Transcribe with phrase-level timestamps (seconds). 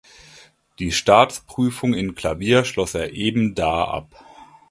[0.79, 4.25] Die Staatsprüfung in Klavier schloss er ebenda ab.